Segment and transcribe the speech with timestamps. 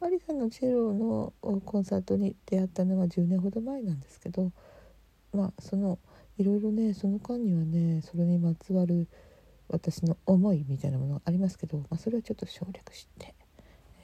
[0.00, 1.32] 原マリさんのチェロの
[1.64, 4.52] コンサートに出会ったのは10年ほど前なんですけど
[5.32, 5.98] まあその
[6.38, 9.06] いろいろねその間にはねそれにまつわる
[9.68, 13.34] 私の思いみたいなものがありますけど、まあ、それはちょっと省略して、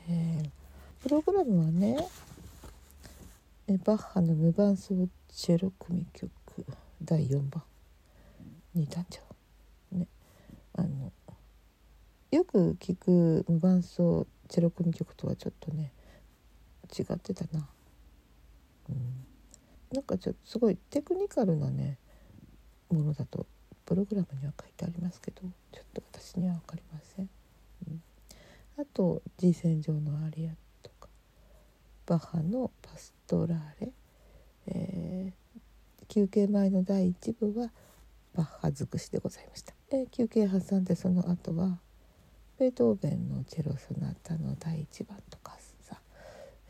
[0.09, 1.99] えー、プログラムはね
[3.85, 4.95] バッハの無伴奏
[5.29, 6.31] チェロ組曲
[7.03, 7.63] 第4番
[8.75, 10.07] にいたんじゃね
[10.75, 11.13] あの
[12.31, 15.93] よく聞く無伴奏チェロ組曲とはちょっとね
[16.99, 17.69] 違ってたな、
[18.89, 18.97] うん、
[19.93, 21.99] なんかちょっとすごいテクニカルなね
[22.91, 23.47] ものだと
[23.85, 25.43] プログラムには書いてありますけど
[25.73, 27.29] ちょっと私には分かりません、
[27.89, 28.03] うん、
[28.79, 31.09] あと「G 線上のアリア」とか
[32.07, 33.93] バッハの「パストラーレ」
[34.71, 37.73] えー、休憩前の第1部は
[38.35, 41.81] バッハ尽くしでございました、えー、休憩挟んでその後は
[42.59, 46.01] ベートーベンのチェロソナタの第1番とかさ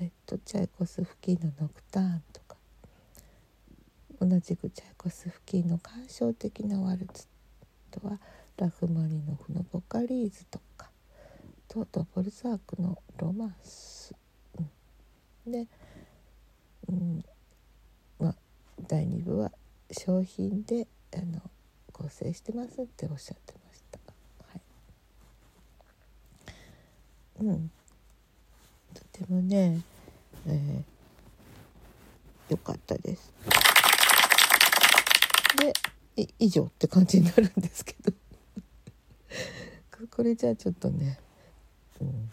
[0.01, 2.57] えっとチャイコスフスキーの「ノクターン」とか
[4.21, 7.27] 同じくチャイコスフスキーの感傷的なワルツ
[7.91, 8.21] とは
[8.57, 10.91] ラフマニノフの「ボカリーズ」とか
[11.69, 14.15] とドボルザークの「ロマンス」
[15.47, 15.67] うん、で、
[16.89, 17.25] うん。
[18.19, 18.35] まあ、
[18.89, 19.53] 第2部は
[19.93, 21.41] 商品であの
[21.93, 23.99] 構成してますっておっしゃってました。
[24.49, 24.61] はい、
[27.41, 27.71] うん。
[28.95, 29.81] とてもね、
[30.47, 33.33] えー、よかったです。
[36.17, 38.13] で以上って感じになるんですけど。
[40.11, 41.19] これじゃあちょっとね、
[42.01, 42.31] うん、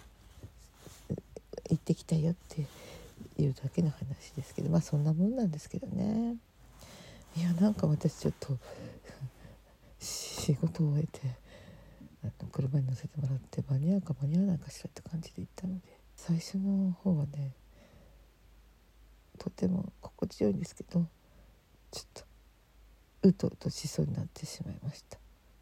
[1.69, 2.61] 行ってきたよって
[3.41, 6.37] いうだけの話ですけどまあそんなもんなんですけどね。
[7.35, 8.57] いやなんか私ちょっと
[9.99, 11.35] 仕事を終えて
[12.27, 15.81] あの車に乗せてもらって間に合うか間に合わないかしらって感じで行ったので
[16.15, 17.53] 最初の方はね
[19.37, 21.05] とても心地よいんですけど
[21.91, 22.23] ちょっと
[23.23, 25.17] うとうとしそうになってしまいました。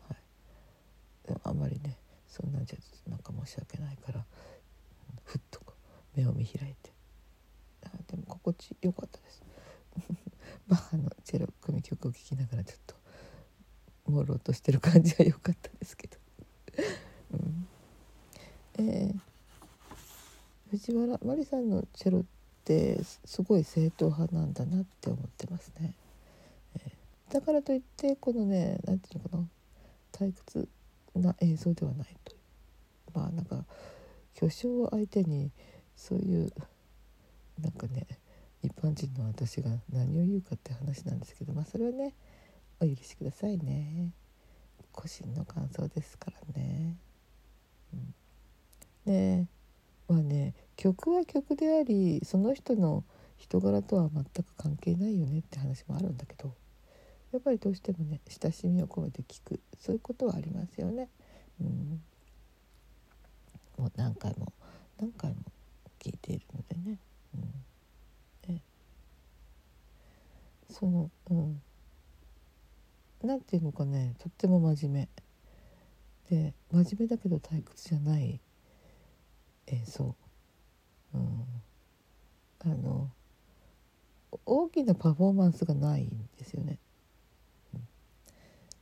[0.10, 4.26] はい、でもあまりねそんなんじゃなんか申し訳ないから
[5.24, 5.62] ふっと
[6.16, 6.92] 目を見開いて
[7.86, 9.44] あでも心地よかったです。
[10.68, 12.96] バッハのチェロ組曲を聴きながらちょっと
[14.06, 16.18] 朦朧としてる感じは良かったですけど、
[17.34, 19.20] うん、えー、
[20.72, 22.24] 藤原麻里さんのチェロっ
[22.64, 25.94] てすごい正統派なんだなって思ってますね。
[27.34, 29.50] だからといってこのね何て言うのか
[30.22, 30.68] な退屈
[31.16, 32.36] な映像ではないと
[33.16, 33.66] まあなんか
[34.36, 35.50] 巨匠を相手に
[35.96, 36.54] そういう
[37.60, 38.06] なんかね
[38.62, 42.14] 一般人の私が何を言うかって話なんですけどまあそれはね
[42.80, 44.12] お許しくださいね
[44.92, 46.96] 個人の感想ですからね。
[49.06, 49.48] うん、で
[50.08, 53.04] まあね曲は曲でありその人の
[53.38, 56.54] 人柄とは全く関係ないよねって話もあるんだけど
[57.34, 61.09] やっぱりどうしてもね親しみを込めて聞くそういうことはありますよね。
[61.59, 62.02] うん、
[63.78, 64.54] もう何回も
[65.00, 65.38] 何回も
[66.00, 67.00] 聞いているのでね。
[67.36, 68.62] うん、え
[70.70, 71.62] そのうん。
[73.24, 75.23] なんていうのかねとっても真面目。
[76.30, 78.40] で真面目だけど退屈じゃない。
[79.68, 80.16] 演奏、
[81.14, 81.18] う。
[81.18, 81.46] ん、
[82.60, 83.10] あの
[84.46, 86.80] 大きなパフォーマンスがないんですよね。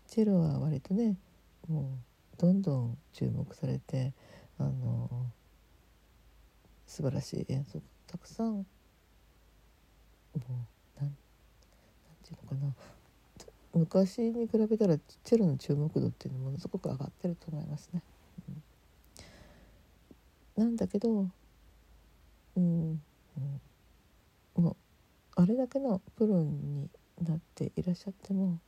[0.07, 1.15] チェロは割とね
[1.69, 1.97] も
[2.33, 4.13] うどんどん注目されて
[4.57, 5.31] あの
[6.85, 7.81] 素晴らしい演奏。
[8.07, 8.65] たくさんも
[10.35, 10.39] う
[10.99, 11.15] なんなん
[12.23, 12.75] ていうのかな。
[13.73, 18.01] 昔に比べたらチェロの注目度っていうのものすごく上がってると思いますね。
[20.57, 21.27] うん、なんだけど、
[22.57, 23.01] うん、
[24.57, 24.75] うん、もう
[25.35, 26.89] あれだけのプロに
[27.21, 28.59] なっていらっしゃっても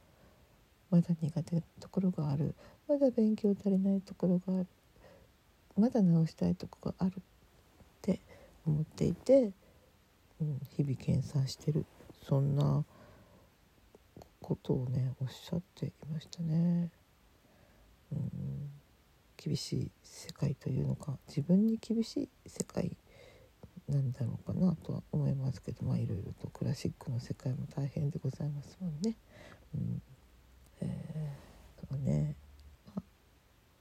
[0.90, 2.56] まだ苦手なところがある。
[2.88, 4.68] まだ勉強足りないところがある。
[5.76, 7.22] まだ直したいとこがあるっ
[8.02, 8.20] て
[8.66, 9.52] 思っていて、
[10.40, 11.86] うん、日々研鑽してる。
[12.22, 12.86] そんな
[14.44, 16.92] ことをねおっしゃっていましたね。
[18.12, 18.70] うん、
[19.38, 22.96] 厳しい世界というのか自分に厳しい世界
[23.90, 29.16] なんだろうかなとは思いますけどまあいろいろとクラシックの世界も大変でございますもんね。
[29.74, 30.02] うん
[30.82, 32.36] えー、そうね、
[32.86, 33.02] まあ、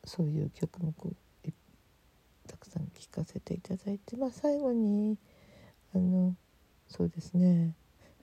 [0.04, 0.92] そういう曲目
[2.46, 5.16] たくさん聴かせていただいて、まあ、最後に
[5.94, 6.34] あの
[6.88, 7.74] そうですね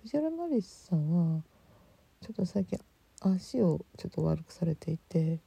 [0.01, 1.41] 藤原マリスさんは
[2.29, 2.79] ちょっと最近
[3.21, 5.39] 足をちょっと悪くされていて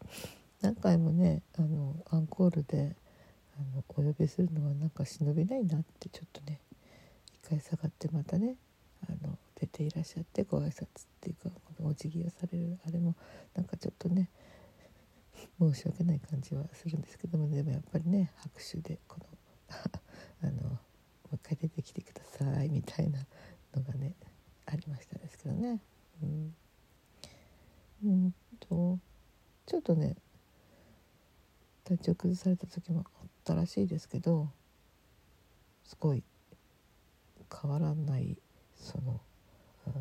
[0.63, 2.97] 何回もねあのアンコールで
[3.57, 6.59] あのお呼びするのはなんか忍びないなってちょっとね
[7.45, 8.57] 一回下がってまたね
[9.09, 10.87] あの出ていらっしゃってご挨拶っ
[11.21, 13.15] ていうかこのお辞儀をされるあれも
[13.55, 14.29] なんかちょっとね
[15.61, 19.27] 申し訳ない感じはするんですけどもでもやっぱりね拍手でこの
[20.43, 20.79] あのも
[21.33, 23.25] う一回出てきてくださいみたいな
[23.73, 24.15] のがね
[24.67, 25.81] ありましたですけどね。
[26.21, 26.55] うん
[28.05, 28.99] うんと
[29.67, 30.17] ちょっとね
[31.85, 34.49] 体調崩された時もあったらしいですけど
[35.85, 36.23] すごい
[37.63, 38.37] 変わらない
[38.77, 39.21] その、
[39.87, 39.93] うん、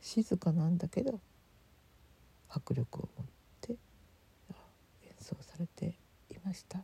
[0.00, 1.20] 静かなんだけど
[2.48, 3.26] 迫力を持っ
[3.60, 5.94] て演奏されて
[6.30, 6.80] いました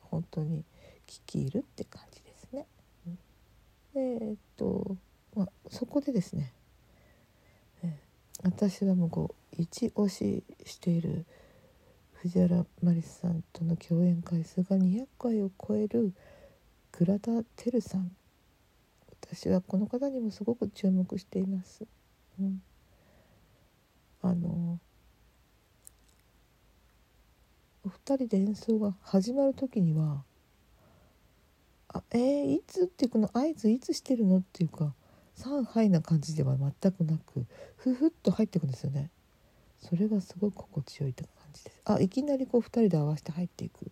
[0.00, 0.64] 本当に
[1.06, 2.66] 聞き入るって感じですね。
[3.94, 4.96] えっと、
[5.34, 6.52] まあ、そこでですね、
[7.82, 7.98] え
[8.42, 11.26] 私はもうこう一押ししている
[12.14, 16.12] 藤原麻里さんとの共演回数が200回を超える
[16.92, 18.12] 倉田照さん
[19.32, 21.86] 私はこの方にもすごく注目しています。
[22.38, 22.62] うん、
[24.20, 24.78] あの
[27.84, 30.22] お二人で演奏が始まる時には
[31.88, 34.38] 「あえー、いつ?」っていうこの合図いつしてるの？
[34.38, 34.94] っていうか
[35.36, 37.46] 「上海」な感じでは全くなく
[37.76, 39.10] ふふっと入ってくんですよね。
[39.82, 41.80] それがすごく心地よい感じです。
[41.84, 43.90] あいきなりこう2人で合わせて入っていく。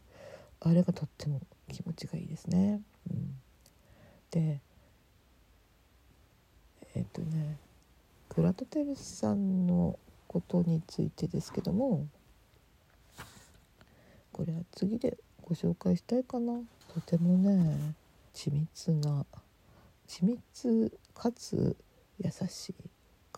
[0.60, 1.40] あれがとっても
[1.72, 2.81] 気持ちがいいですね。
[3.10, 3.34] うん、
[4.31, 4.60] で
[6.94, 7.58] えっ、とね
[8.28, 9.98] 倉戸照さんの
[10.28, 12.06] ことについてですけども
[14.32, 16.60] これは次でご紹介したいかな。
[16.94, 17.94] とてもね
[18.34, 19.25] 緻密な
[20.06, 21.76] 緻密かつ
[22.19, 22.75] 優しい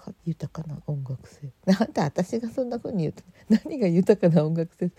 [0.02, 1.52] か豊かな音楽性。
[1.64, 4.90] なんで私がそんな風に言うと何が豊かな音楽性？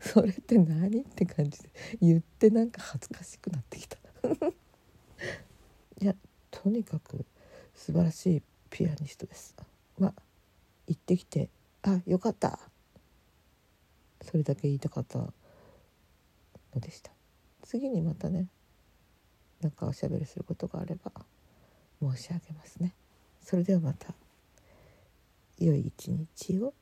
[0.00, 1.70] そ それって何って感じで
[2.00, 3.98] 言ってなんか恥ずかしくなってきた。
[6.02, 6.14] いや
[6.50, 7.24] とにかく
[7.74, 9.54] 素晴らしいピアニストです。
[9.98, 10.14] まあ
[10.88, 11.48] 行ってきて
[11.82, 12.58] あよかった。
[14.22, 15.32] それだけ言いたかったの
[16.74, 17.12] でした。
[17.62, 18.48] 次にまたね
[19.60, 21.12] なんかおしゃべりすることがあれば
[22.00, 22.94] 申し上げますね。
[23.46, 24.12] それではまた。
[25.60, 26.74] 良い一日を。